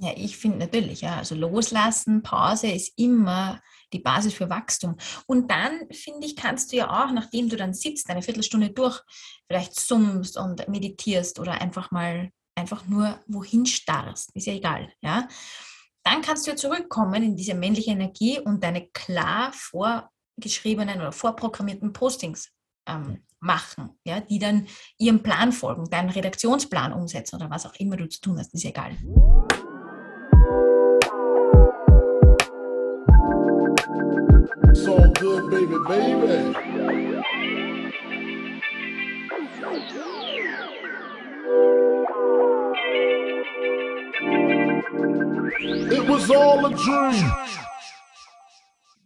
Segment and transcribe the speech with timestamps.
[0.00, 3.60] Ja, ich finde natürlich, ja, also loslassen, Pause ist immer
[3.92, 4.96] die Basis für Wachstum.
[5.26, 9.00] Und dann, finde ich, kannst du ja auch, nachdem du dann sitzt, eine Viertelstunde durch,
[9.48, 15.28] vielleicht summst und meditierst oder einfach mal einfach nur wohin starrst, ist ja egal, ja.
[16.04, 21.92] Dann kannst du ja zurückkommen in diese männliche Energie und deine klar vorgeschriebenen oder vorprogrammierten
[21.92, 22.50] Postings
[22.86, 24.66] ähm, machen, ja, die dann
[24.98, 28.64] ihrem Plan folgen, deinen Redaktionsplan umsetzen oder was auch immer du zu tun hast, ist
[28.64, 28.96] ja egal.
[35.18, 36.54] Good, baby, baby.
[45.90, 47.32] It was all a dream.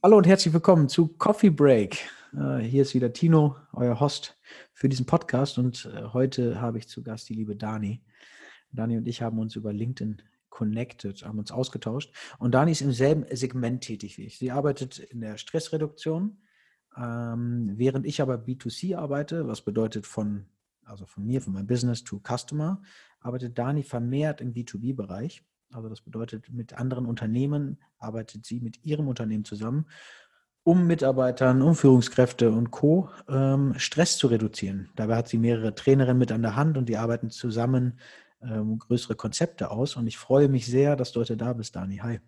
[0.02, 1.98] Hallo und herzlich willkommen zu Coffee Break.
[2.34, 4.36] Uh, hier ist wieder Tino, euer Host
[4.74, 8.02] für diesen Podcast und uh, heute habe ich zu Gast die liebe Dani.
[8.72, 10.20] Dani und ich haben uns über LinkedIn
[10.52, 12.12] connected, haben uns ausgetauscht.
[12.38, 14.38] Und Dani ist im selben Segment tätig wie ich.
[14.38, 16.36] Sie arbeitet in der Stressreduktion,
[16.96, 20.44] ähm, während ich aber B2C arbeite, was bedeutet von,
[20.84, 22.82] also von mir, von meinem Business to Customer,
[23.20, 25.42] arbeitet Dani vermehrt im B2B-Bereich.
[25.72, 29.86] Also das bedeutet, mit anderen Unternehmen arbeitet sie mit ihrem Unternehmen zusammen,
[30.64, 33.08] um Mitarbeitern, um Führungskräfte und Co.
[33.26, 34.90] Ähm, Stress zu reduzieren.
[34.96, 37.98] Dabei hat sie mehrere Trainerinnen mit an der Hand und die arbeiten zusammen
[38.42, 39.96] ähm, größere Konzepte aus.
[39.96, 41.98] Und ich freue mich sehr, dass du heute da bist, Dani.
[41.98, 42.20] Hi.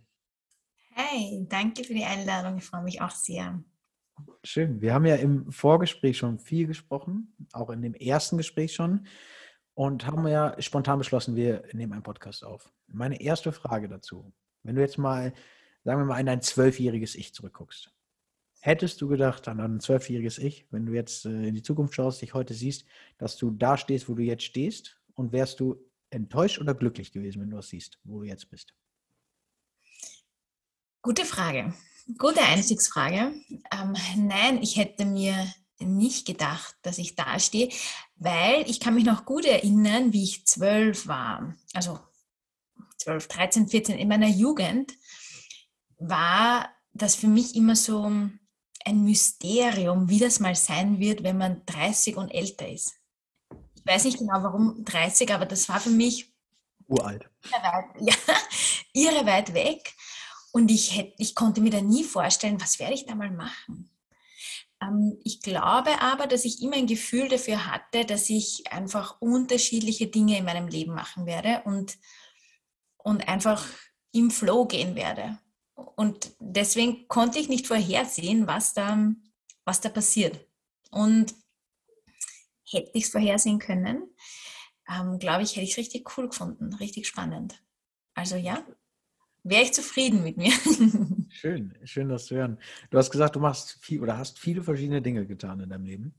[0.93, 2.59] Hey, danke für die Einladung.
[2.59, 3.63] Ich freue mich auch sehr.
[4.45, 4.81] Schön.
[4.81, 9.07] Wir haben ja im Vorgespräch schon viel gesprochen, auch in dem ersten Gespräch schon.
[9.75, 12.71] Und haben ja spontan beschlossen, wir nehmen einen Podcast auf.
[12.87, 15.33] Meine erste Frage dazu, wenn du jetzt mal,
[15.83, 17.93] sagen wir mal, in dein zwölfjähriges Ich zurückguckst,
[18.61, 22.23] hättest du gedacht an ein zwölfjähriges Ich, wenn du jetzt äh, in die Zukunft schaust,
[22.23, 22.87] dich heute siehst,
[23.19, 25.77] dass du da stehst, wo du jetzt stehst und wärst du
[26.15, 28.75] enttäuscht oder glücklich gewesen, wenn du das siehst, wo du jetzt bist?
[31.03, 31.75] Gute Frage.
[32.19, 33.35] Gute Einstiegsfrage.
[33.73, 37.69] Ähm, nein, ich hätte mir nicht gedacht, dass ich da stehe,
[38.17, 41.55] weil ich kann mich noch gut erinnern, wie ich zwölf war.
[41.75, 41.99] Also
[42.97, 44.93] zwölf, 13, 14 in meiner Jugend
[45.99, 51.67] war das für mich immer so ein Mysterium, wie das mal sein wird, wenn man
[51.67, 52.95] 30 und älter ist
[53.85, 56.33] ich weiß nicht genau warum 30, aber das war für mich
[56.87, 57.29] uralt.
[57.45, 58.15] Irre weit, ja,
[58.93, 59.95] irre weit weg.
[60.53, 63.91] Und ich, hätte, ich konnte mir da nie vorstellen, was werde ich da mal machen.
[64.81, 70.07] Ähm, ich glaube aber, dass ich immer ein Gefühl dafür hatte, dass ich einfach unterschiedliche
[70.07, 71.99] Dinge in meinem Leben machen werde und,
[72.99, 73.67] und einfach
[74.13, 75.39] im Flow gehen werde.
[75.75, 78.97] Und deswegen konnte ich nicht vorhersehen, was da,
[79.65, 80.47] was da passiert.
[80.91, 81.35] Und
[82.75, 84.05] hätte ich es vorhersehen können,
[84.89, 87.63] ähm, glaube ich, hätte ich es richtig cool gefunden, richtig spannend.
[88.15, 88.65] Also ja,
[89.43, 90.53] wäre ich zufrieden mit mir.
[91.31, 92.59] Schön, schön, das zu hören.
[92.91, 96.15] Du hast gesagt, du machst viel oder hast viele verschiedene Dinge getan in deinem Leben.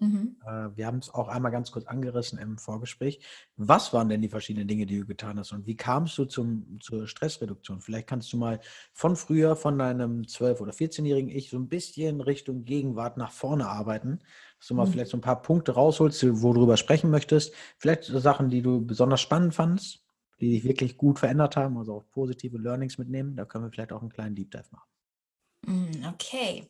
[0.00, 0.36] Mhm.
[0.46, 3.20] Äh, wir haben es auch einmal ganz kurz angerissen im Vorgespräch.
[3.56, 6.78] Was waren denn die verschiedenen Dinge, die du getan hast und wie kamst du zum,
[6.80, 7.82] zur Stressreduktion?
[7.82, 8.60] Vielleicht kannst du mal
[8.94, 13.68] von früher, von deinem 12- oder 14-jährigen Ich so ein bisschen Richtung Gegenwart nach vorne
[13.68, 14.20] arbeiten,
[14.60, 14.92] dass du mal mhm.
[14.92, 17.52] vielleicht so ein paar Punkte rausholst, wo du drüber sprechen möchtest.
[17.78, 20.04] Vielleicht Sachen, die du besonders spannend fandest,
[20.38, 23.36] die dich wirklich gut verändert haben, also auch positive Learnings mitnehmen.
[23.36, 24.88] Da können wir vielleicht auch einen kleinen Deep Dive machen.
[25.66, 26.68] Mm, okay.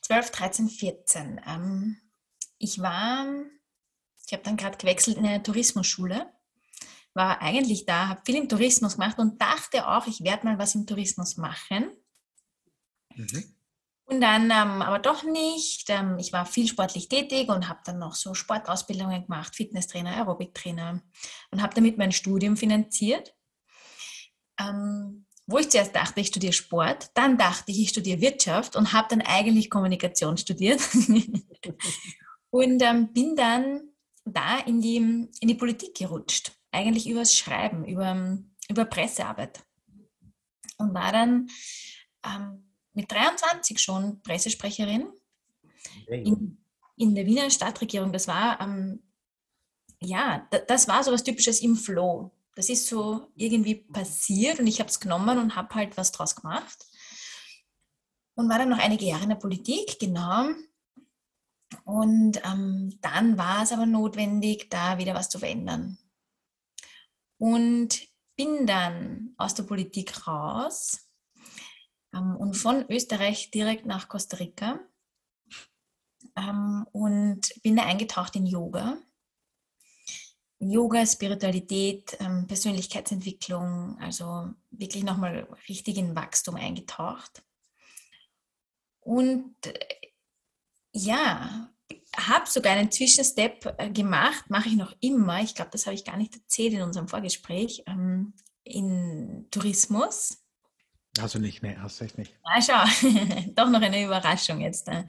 [0.00, 1.40] 12, 13, 14.
[1.46, 1.96] Ähm
[2.58, 3.26] ich war,
[4.26, 6.32] ich habe dann gerade gewechselt in eine Tourismusschule,
[7.14, 10.74] war eigentlich da, habe viel im Tourismus gemacht und dachte auch, ich werde mal was
[10.74, 11.90] im Tourismus machen.
[13.14, 13.55] Mhm.
[14.08, 15.90] Und dann ähm, aber doch nicht.
[15.90, 21.02] Ähm, ich war viel sportlich tätig und habe dann noch so Sportausbildungen gemacht, Fitnesstrainer, Aerobiktrainer
[21.50, 23.34] und habe damit mein Studium finanziert.
[24.60, 28.92] Ähm, wo ich zuerst dachte, ich studiere Sport, dann dachte ich, ich studiere Wirtschaft und
[28.92, 30.80] habe dann eigentlich Kommunikation studiert.
[32.50, 33.90] Und ähm, bin dann
[34.24, 38.38] da in die, in die Politik gerutscht, eigentlich übers Schreiben, über,
[38.70, 39.60] über Pressearbeit.
[40.78, 41.48] Und war dann
[42.24, 42.65] ähm,
[42.96, 45.12] mit 23 schon Pressesprecherin
[46.08, 46.58] in,
[46.96, 48.10] in der Wiener Stadtregierung.
[48.12, 49.02] Das war, ähm,
[50.00, 52.32] ja, das war so was Typisches im Flow.
[52.54, 56.34] Das ist so irgendwie passiert und ich habe es genommen und habe halt was draus
[56.34, 56.86] gemacht.
[58.34, 60.48] Und war dann noch einige Jahre in der Politik, genau.
[61.84, 65.98] Und ähm, dann war es aber notwendig, da wieder was zu verändern.
[67.38, 71.05] Und bin dann aus der Politik raus
[72.12, 74.80] und von Österreich direkt nach Costa Rica
[76.36, 78.98] ähm, und bin da eingetaucht in Yoga.
[80.58, 87.44] Yoga, Spiritualität, ähm, Persönlichkeitsentwicklung, also wirklich nochmal richtig in Wachstum eingetaucht.
[89.00, 89.78] Und äh,
[90.92, 91.70] ja,
[92.16, 95.42] habe sogar einen Zwischenstep äh, gemacht, mache ich noch immer.
[95.42, 97.82] Ich glaube, das habe ich gar nicht erzählt in unserem Vorgespräch.
[97.86, 98.32] Ähm,
[98.66, 100.42] in Tourismus.
[101.16, 102.34] Du nicht, nee, hast du echt nicht.
[102.44, 103.08] Ah, schau,
[103.54, 104.88] doch noch eine Überraschung jetzt.
[104.88, 105.04] Äh,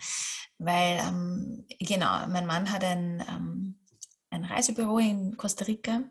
[0.57, 3.75] weil, ähm, genau, mein Mann hat ein, ähm,
[4.29, 6.03] ein Reisebüro in Costa Rica.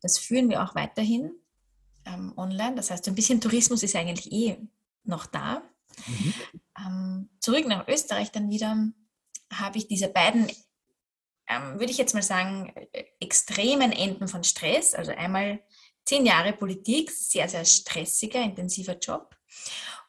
[0.00, 1.32] Das führen wir auch weiterhin
[2.04, 2.74] ähm, online.
[2.74, 4.58] Das heißt, ein bisschen Tourismus ist eigentlich eh
[5.04, 5.62] noch da.
[6.06, 6.34] Mhm.
[6.78, 8.76] Ähm, zurück nach Österreich dann wieder
[9.52, 10.50] habe ich diese beiden,
[11.46, 12.72] ähm, würde ich jetzt mal sagen,
[13.20, 14.94] extremen Enden von Stress.
[14.94, 15.60] Also einmal
[16.04, 19.36] zehn Jahre Politik, sehr, sehr stressiger, intensiver Job.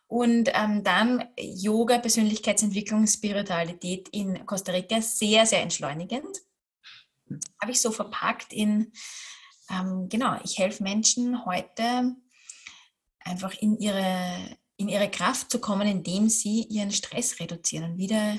[0.07, 6.37] Und ähm, dann Yoga, Persönlichkeitsentwicklung, Spiritualität in Costa Rica, sehr, sehr entschleunigend.
[7.59, 8.91] Habe ich so verpackt in,
[9.69, 12.15] ähm, genau, ich helfe Menschen heute
[13.21, 18.37] einfach in ihre, in ihre Kraft zu kommen, indem sie ihren Stress reduzieren und wieder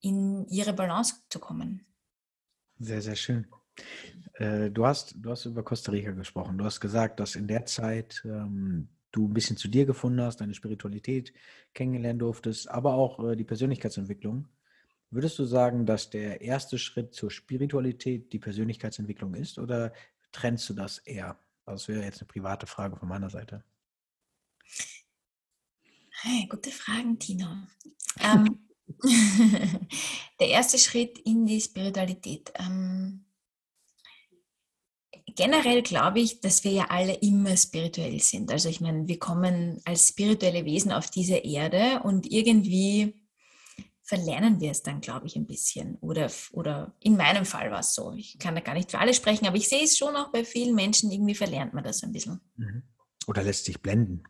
[0.00, 1.86] in ihre Balance zu kommen.
[2.78, 3.46] Sehr, sehr schön.
[4.34, 6.58] Äh, du, hast, du hast über Costa Rica gesprochen.
[6.58, 10.40] Du hast gesagt, dass in der Zeit ähm, du ein bisschen zu dir gefunden hast,
[10.40, 11.32] deine Spiritualität
[11.74, 14.48] kennengelernt durftest, aber auch äh, die Persönlichkeitsentwicklung.
[15.10, 19.92] Würdest du sagen, dass der erste Schritt zur Spiritualität die Persönlichkeitsentwicklung ist oder
[20.32, 21.38] trennst du das eher?
[21.66, 23.62] Das wäre jetzt eine private Frage von meiner Seite.
[26.22, 27.46] Hey, gute Fragen, Tino.
[28.20, 28.66] Ähm,
[30.40, 32.52] der erste Schritt in die Spiritualität.
[32.54, 33.24] Ähm,
[35.34, 38.50] generell glaube ich, dass wir ja alle immer spirituell sind.
[38.50, 43.14] Also ich meine, wir kommen als spirituelle Wesen auf diese Erde und irgendwie
[44.02, 45.96] verlernen wir es dann, glaube ich, ein bisschen.
[45.96, 48.12] Oder, oder in meinem Fall war es so.
[48.12, 50.44] Ich kann da gar nicht für alle sprechen, aber ich sehe es schon auch bei
[50.44, 52.40] vielen Menschen, irgendwie verlernt man das ein bisschen.
[52.56, 52.82] Mhm.
[53.26, 54.24] Oder lässt sich blenden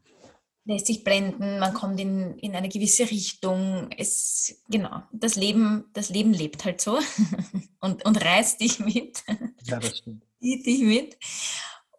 [0.65, 3.91] lässt sich blenden, man kommt in, in eine gewisse Richtung.
[3.97, 6.99] Es, genau, das Leben, das Leben lebt halt so
[7.81, 9.25] und, und reißt dich mit.
[9.65, 10.25] Ja, das stimmt.
[10.43, 11.17] Zieht dich mit.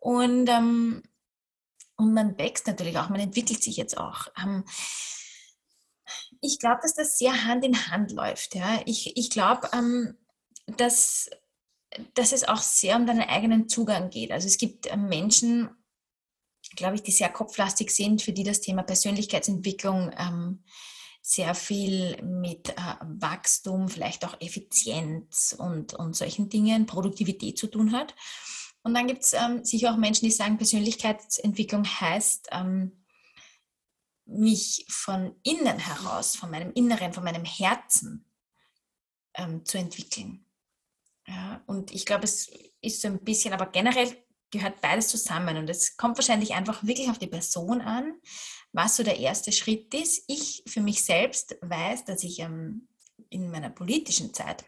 [0.01, 1.01] Und, ähm,
[1.95, 4.27] und man wächst natürlich auch, man entwickelt sich jetzt auch.
[4.41, 4.65] Ähm,
[6.41, 8.55] ich glaube, dass das sehr Hand in Hand läuft.
[8.55, 8.81] Ja?
[8.85, 10.17] Ich, ich glaube, ähm,
[10.77, 11.29] dass,
[12.15, 14.31] dass es auch sehr um deinen eigenen Zugang geht.
[14.31, 15.69] Also es gibt äh, Menschen,
[16.75, 20.63] glaube ich, die sehr kopflastig sind, für die das Thema Persönlichkeitsentwicklung ähm,
[21.25, 27.93] sehr viel mit äh, Wachstum, vielleicht auch Effizienz und, und solchen Dingen, Produktivität zu tun
[27.93, 28.13] hat.
[28.83, 33.05] Und dann gibt es ähm, sicher auch Menschen, die sagen, Persönlichkeitsentwicklung heißt, ähm,
[34.25, 38.29] mich von innen heraus, von meinem Inneren, von meinem Herzen
[39.35, 40.45] ähm, zu entwickeln.
[41.25, 44.13] Ja, und ich glaube, es ist so ein bisschen, aber generell
[44.51, 45.55] gehört beides zusammen.
[45.55, 48.19] Und es kommt wahrscheinlich einfach wirklich auf die Person an,
[48.73, 50.23] was so der erste Schritt ist.
[50.27, 52.89] Ich für mich selbst weiß, dass ich ähm,
[53.29, 54.65] in meiner politischen Zeit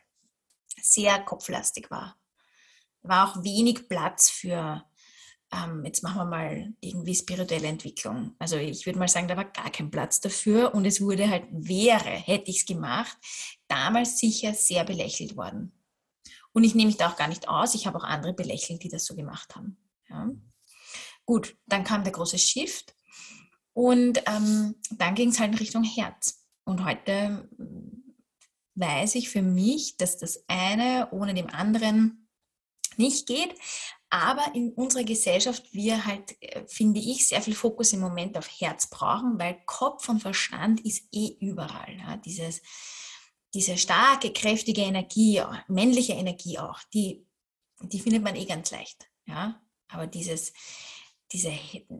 [0.81, 2.17] sehr kopflastig war.
[3.01, 4.83] War auch wenig Platz für,
[5.51, 8.35] ähm, jetzt machen wir mal irgendwie spirituelle Entwicklung.
[8.39, 11.45] Also ich würde mal sagen, da war gar kein Platz dafür und es wurde halt,
[11.51, 13.17] wäre, hätte ich es gemacht,
[13.67, 15.71] damals sicher sehr belächelt worden.
[16.53, 17.75] Und ich nehme mich da auch gar nicht aus.
[17.75, 19.77] Ich habe auch andere belächelt, die das so gemacht haben.
[20.09, 20.29] Ja.
[21.25, 22.94] Gut, dann kam der große Shift
[23.75, 26.45] und ähm, dann ging es halt in Richtung Herz.
[26.63, 28.15] Und heute mm,
[28.75, 32.29] weiß ich für mich, dass das eine ohne dem anderen
[32.95, 33.53] nicht geht.
[34.09, 38.47] Aber in unserer Gesellschaft wir halt, äh, finde ich, sehr viel Fokus im Moment auf
[38.61, 41.97] Herz brauchen, weil Kopf und Verstand ist eh überall.
[41.97, 42.15] Ja?
[42.15, 42.61] Dieses,
[43.53, 47.27] diese starke, kräftige Energie, männliche Energie auch, die,
[47.81, 49.09] die findet man eh ganz leicht.
[49.25, 49.61] Ja?
[49.89, 50.53] Aber dieses,
[51.33, 51.51] diese,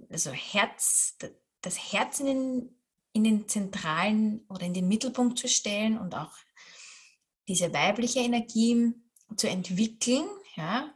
[0.10, 1.18] also Herz,
[1.66, 2.80] das Herz in den,
[3.14, 6.34] in den zentralen oder in den Mittelpunkt zu stellen und auch
[7.48, 8.94] diese weibliche Energie
[9.36, 10.94] zu entwickeln, ja,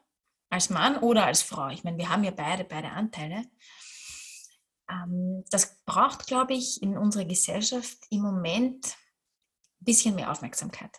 [0.49, 1.69] als Mann oder als Frau.
[1.69, 3.43] Ich meine, wir haben ja beide, beide Anteile.
[4.89, 8.97] Ähm, das braucht, glaube ich, in unserer Gesellschaft im Moment
[9.81, 10.91] ein bisschen mehr Aufmerksamkeit.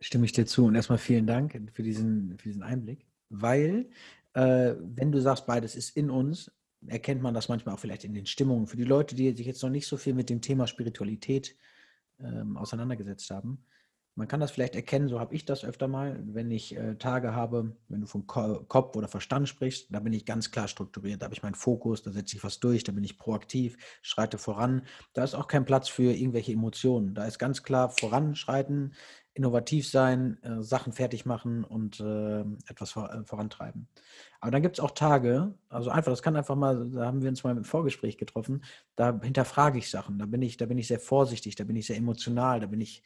[0.00, 3.90] Stimme ich dir zu und erstmal vielen Dank für diesen, für diesen Einblick, weil
[4.32, 6.50] äh, wenn du sagst, beides ist in uns,
[6.86, 8.66] erkennt man das manchmal auch vielleicht in den Stimmungen.
[8.66, 11.56] Für die Leute, die sich jetzt noch nicht so viel mit dem Thema Spiritualität
[12.18, 13.64] ähm, auseinandergesetzt haben,
[14.20, 17.34] Man kann das vielleicht erkennen, so habe ich das öfter mal, wenn ich äh, Tage
[17.34, 21.22] habe, wenn du vom Ko Kopf oder Verstand sprichst, da bin ich ganz klar strukturiert,
[21.22, 24.36] da habe ich meinen Fokus, da setze ich was durch, da bin ich proaktiv, schreite
[24.36, 24.82] voran.
[25.14, 27.14] Da ist auch kein Platz für irgendwelche Emotionen.
[27.14, 28.92] Da ist ganz klar voranschreiten,
[29.32, 33.88] innovativ sein, äh, Sachen fertig machen und äh, etwas vor, äh, vorantreiben.
[34.42, 37.30] Aber dann gibt es auch Tage, also einfach, das kann einfach mal, da haben wir
[37.30, 38.64] uns mal im Vorgespräch getroffen,
[38.96, 41.86] da hinterfrage ich Sachen, da bin ich, da bin ich sehr vorsichtig, da bin ich
[41.86, 43.02] sehr emotional, da bin ich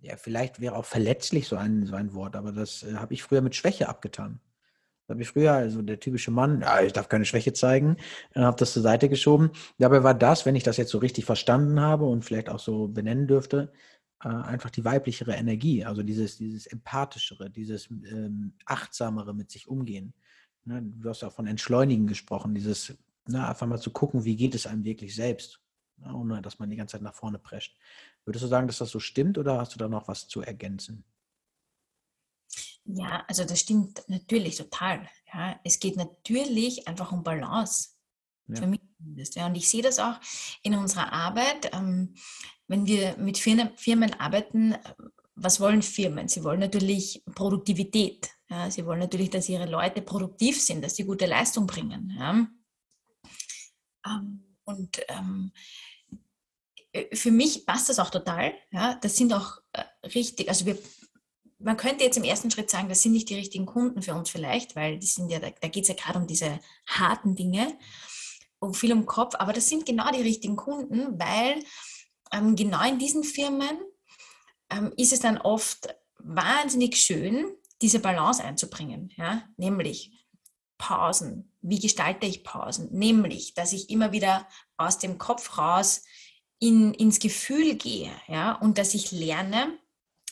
[0.00, 3.22] ja, vielleicht wäre auch verletzlich so ein, so ein Wort, aber das äh, habe ich
[3.22, 4.40] früher mit Schwäche abgetan.
[5.06, 7.96] Das habe ich früher, also der typische Mann, ja, ich darf keine Schwäche zeigen,
[8.34, 9.50] äh, habe das zur Seite geschoben.
[9.78, 12.88] Dabei war das, wenn ich das jetzt so richtig verstanden habe und vielleicht auch so
[12.88, 13.72] benennen dürfte,
[14.22, 20.12] äh, einfach die weiblichere Energie, also dieses, dieses empathischere, dieses ähm, achtsamere mit sich umgehen.
[20.64, 22.94] Ne, du hast auch von Entschleunigen gesprochen, dieses,
[23.26, 25.60] na, ne, einfach mal zu gucken, wie geht es einem wirklich selbst,
[25.98, 27.76] ne, ohne dass man die ganze Zeit nach vorne prescht.
[28.28, 31.02] Würdest du sagen, dass das so stimmt oder hast du da noch was zu ergänzen?
[32.84, 35.08] Ja, also das stimmt natürlich total.
[35.32, 37.96] Ja, es geht natürlich einfach um Balance.
[38.46, 38.56] Ja.
[38.56, 39.34] Für mich zumindest.
[39.34, 40.20] Ja, und ich sehe das auch
[40.62, 41.70] in unserer Arbeit.
[41.72, 42.16] Ähm,
[42.66, 44.76] wenn wir mit Firmen, Firmen arbeiten,
[45.34, 46.28] was wollen Firmen?
[46.28, 48.28] Sie wollen natürlich Produktivität.
[48.50, 52.14] Ja, sie wollen natürlich, dass ihre Leute produktiv sind, dass sie gute Leistung bringen.
[52.18, 52.46] Ja.
[54.06, 55.97] Ähm, und ähm, äh,
[57.12, 58.54] für mich passt das auch total.
[58.70, 60.78] Ja, das sind auch äh, richtig, also wir,
[61.58, 64.30] man könnte jetzt im ersten Schritt sagen, das sind nicht die richtigen Kunden für uns
[64.30, 67.76] vielleicht, weil die sind ja, da, da geht es ja gerade um diese harten Dinge,
[68.60, 71.62] um viel um Kopf, aber das sind genau die richtigen Kunden, weil
[72.32, 73.78] ähm, genau in diesen Firmen
[74.70, 77.46] ähm, ist es dann oft wahnsinnig schön,
[77.80, 80.12] diese Balance einzubringen, ja, nämlich
[80.78, 81.52] Pausen.
[81.60, 82.88] Wie gestalte ich Pausen?
[82.92, 86.04] Nämlich, dass ich immer wieder aus dem Kopf raus
[86.58, 89.78] in, ins Gefühl gehe ja, und dass ich lerne,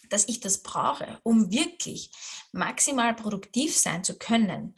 [0.09, 2.11] dass ich das brauche, um wirklich
[2.52, 4.76] maximal produktiv sein zu können,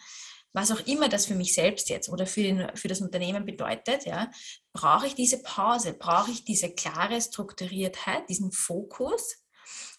[0.53, 4.07] was auch immer das für mich selbst jetzt oder für, den, für das Unternehmen bedeutet,
[4.07, 4.31] ja,
[4.73, 9.37] brauche ich diese Pause, brauche ich diese klare Strukturiertheit, diesen Fokus.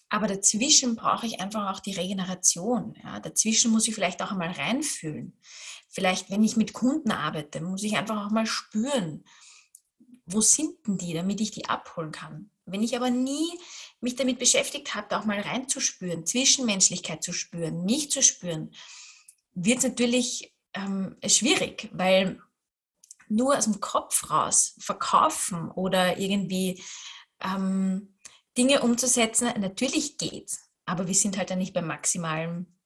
[0.08, 2.96] Aber dazwischen brauche ich einfach auch die Regeneration.
[3.02, 3.20] Ja.
[3.20, 5.38] Dazwischen muss ich vielleicht auch einmal reinfühlen.
[5.88, 9.24] Vielleicht, wenn ich mit Kunden arbeite, muss ich einfach auch mal spüren,
[10.32, 12.50] wo sind denn die, damit ich die abholen kann?
[12.66, 13.58] Wenn ich aber nie
[14.00, 18.72] mich damit beschäftigt habe, auch mal reinzuspüren, Zwischenmenschlichkeit zu spüren, mich zu spüren,
[19.54, 22.40] wird es natürlich ähm, schwierig, weil
[23.28, 26.82] nur aus dem Kopf raus verkaufen oder irgendwie
[27.40, 28.16] ähm,
[28.56, 30.52] Dinge umzusetzen, natürlich geht,
[30.84, 32.78] aber wir sind halt dann nicht beim maximalen,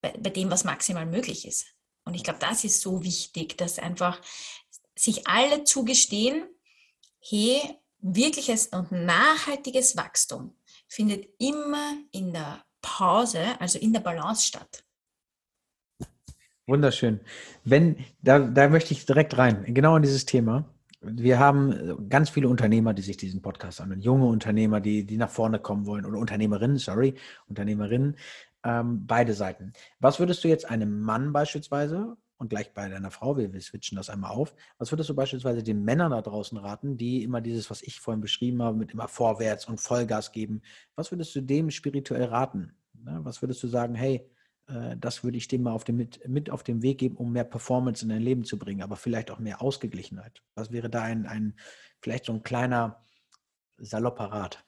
[0.00, 1.66] bei, bei dem, was maximal möglich ist.
[2.04, 4.20] Und ich glaube, das ist so wichtig, dass einfach
[4.96, 6.48] sich alle zugestehen,
[7.20, 7.60] hey,
[8.00, 10.54] wirkliches und nachhaltiges Wachstum
[10.86, 14.84] findet immer in der Pause, also in der Balance statt.
[16.66, 17.20] Wunderschön.
[17.64, 20.68] Wenn, da, da möchte ich direkt rein, genau in dieses Thema.
[21.00, 25.30] Wir haben ganz viele Unternehmer, die sich diesen Podcast anhören, junge Unternehmer, die, die nach
[25.30, 27.14] vorne kommen wollen, oder Unternehmerinnen, sorry,
[27.46, 28.16] Unternehmerinnen,
[28.64, 29.72] ähm, beide Seiten.
[30.00, 33.96] Was würdest du jetzt einem Mann beispielsweise und gleich bei deiner Frau, wir, wir switchen
[33.96, 34.54] das einmal auf.
[34.78, 38.20] Was würdest du beispielsweise den Männern da draußen raten, die immer dieses, was ich vorhin
[38.20, 40.62] beschrieben habe, mit immer vorwärts und Vollgas geben?
[40.94, 42.72] Was würdest du dem spirituell raten?
[42.92, 44.30] Was würdest du sagen, hey,
[44.68, 47.32] äh, das würde ich dem mal auf dem, mit, mit auf den Weg geben, um
[47.32, 50.42] mehr Performance in dein Leben zu bringen, aber vielleicht auch mehr Ausgeglichenheit?
[50.54, 51.58] Was wäre da ein, ein
[52.00, 53.04] vielleicht so ein kleiner
[53.78, 54.64] salopper Rat?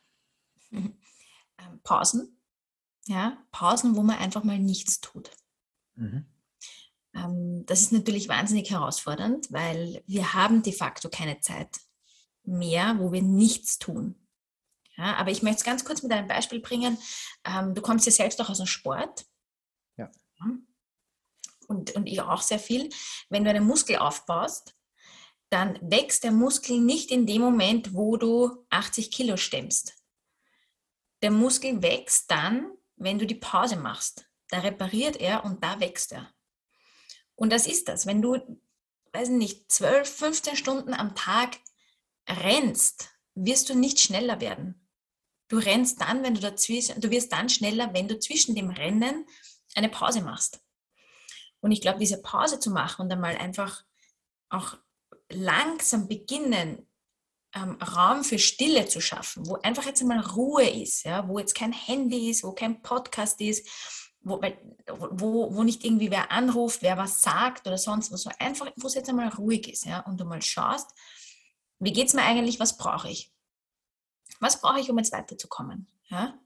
[1.62, 2.40] Ähm, Pausen.
[3.04, 5.30] Ja, Pausen, wo man einfach mal nichts tut.
[5.94, 6.24] Mhm.
[7.14, 11.81] Ähm, das ist natürlich wahnsinnig herausfordernd, weil wir haben de facto keine Zeit
[12.45, 14.14] mehr, wo wir nichts tun.
[14.97, 16.99] Ja, aber ich möchte es ganz kurz mit einem Beispiel bringen.
[17.45, 19.25] Ähm, du kommst ja selbst auch aus dem Sport.
[19.97, 20.11] Ja.
[21.69, 22.90] Und, und ich auch sehr viel.
[23.29, 24.75] Wenn du einen Muskel aufbaust,
[25.50, 29.95] dann wächst der Muskel nicht in dem Moment, wo du 80 Kilo stemmst.
[31.23, 34.29] Der Muskel wächst dann, wenn du die Pause machst.
[34.49, 36.33] Da repariert er und da wächst er.
[37.40, 38.04] Und das ist das.
[38.04, 38.37] Wenn du,
[39.14, 41.56] weiß nicht, 12, 15 Stunden am Tag
[42.28, 44.87] rennst, wirst du nicht schneller werden.
[45.49, 49.25] Du rennst dann, wenn du dazwischen, du wirst dann schneller, wenn du zwischen dem Rennen
[49.75, 50.61] eine Pause machst.
[51.61, 53.85] Und ich glaube, diese Pause zu machen und einmal einfach
[54.50, 54.76] auch
[55.30, 56.87] langsam beginnen,
[57.54, 61.54] ähm, Raum für Stille zu schaffen, wo einfach jetzt einmal Ruhe ist, ja, wo jetzt
[61.54, 63.66] kein Handy ist, wo kein Podcast ist,
[64.22, 64.40] wo,
[64.86, 68.86] wo, wo nicht irgendwie wer anruft, wer was sagt oder sonst was, so einfach, wo
[68.86, 70.90] es jetzt einmal ruhig ist, ja, und du mal schaust,
[71.78, 73.32] wie geht es mir eigentlich, was brauche ich?
[74.40, 75.88] Was brauche ich, um jetzt weiterzukommen?
[76.08, 76.38] Ja?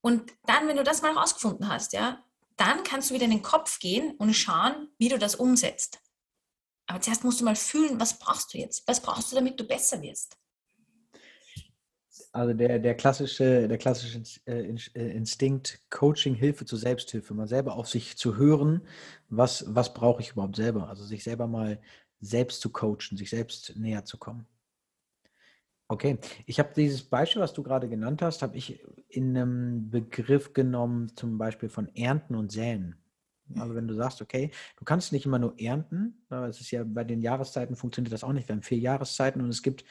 [0.00, 2.24] Und dann, wenn du das mal rausgefunden hast, ja,
[2.56, 6.00] dann kannst du wieder in den Kopf gehen und schauen, wie du das umsetzt.
[6.86, 8.86] Aber zuerst musst du mal fühlen, was brauchst du jetzt?
[8.86, 10.36] Was brauchst du, damit du besser wirst?
[12.36, 17.76] Also der, der klassische, der klassische äh, äh, Instinkt, Coaching, Hilfe zur Selbsthilfe, mal selber
[17.76, 18.82] auf sich zu hören,
[19.30, 20.90] was, was brauche ich überhaupt selber?
[20.90, 21.80] Also sich selber mal
[22.20, 24.46] selbst zu coachen, sich selbst näher zu kommen.
[25.88, 30.52] Okay, ich habe dieses Beispiel, was du gerade genannt hast, habe ich in einem Begriff
[30.52, 32.96] genommen, zum Beispiel von Ernten und Säen.
[33.54, 37.04] Also wenn du sagst, okay, du kannst nicht immer nur ernten, es ist ja bei
[37.04, 38.48] den Jahreszeiten funktioniert das auch nicht.
[38.48, 39.84] Wir haben vier Jahreszeiten und es gibt,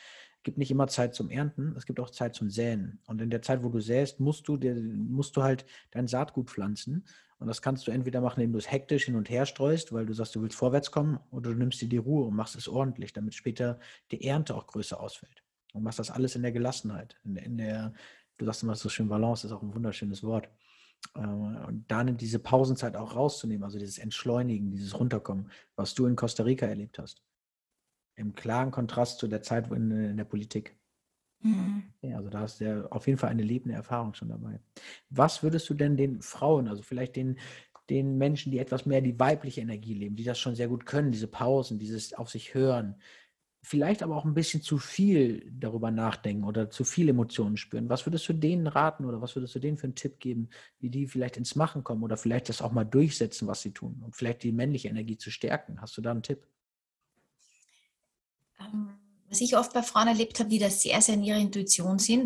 [0.45, 2.99] gibt nicht immer Zeit zum Ernten, es gibt auch Zeit zum Säen.
[3.07, 6.49] Und in der Zeit, wo du säst, musst du, dir, musst du halt dein Saatgut
[6.49, 7.03] pflanzen.
[7.39, 10.05] Und das kannst du entweder machen, indem du es hektisch hin und her streust, weil
[10.05, 12.69] du sagst, du willst vorwärts kommen, oder du nimmst dir die Ruhe und machst es
[12.69, 13.79] ordentlich, damit später
[14.11, 15.43] die Ernte auch größer ausfällt.
[15.73, 17.93] Und machst das alles in der Gelassenheit, in, in der,
[18.37, 20.47] du sagst immer so schön, Balance ist auch ein wunderschönes Wort.
[21.15, 26.15] Äh, und dann diese Pausenzeit auch rauszunehmen, also dieses Entschleunigen, dieses Runterkommen, was du in
[26.15, 27.21] Costa Rica erlebt hast.
[28.15, 30.77] Im klaren Kontrast zu der Zeit in, in der Politik.
[31.41, 31.83] Mhm.
[32.01, 34.59] Ja, also da ist ja auf jeden Fall eine lebende Erfahrung schon dabei.
[35.09, 37.37] Was würdest du denn den Frauen, also vielleicht den,
[37.89, 41.11] den Menschen, die etwas mehr die weibliche Energie leben, die das schon sehr gut können,
[41.11, 42.95] diese Pausen, dieses auf sich hören,
[43.63, 47.89] vielleicht aber auch ein bisschen zu viel darüber nachdenken oder zu viel Emotionen spüren.
[47.89, 50.89] Was würdest du denen raten oder was würdest du denen für einen Tipp geben, wie
[50.91, 54.15] die vielleicht ins Machen kommen oder vielleicht das auch mal durchsetzen, was sie tun und
[54.15, 55.81] vielleicht die männliche Energie zu stärken?
[55.81, 56.47] Hast du da einen Tipp?
[58.73, 58.89] Ähm,
[59.29, 62.23] was ich oft bei Frauen erlebt habe, die da sehr, sehr in ihrer Intuition sind,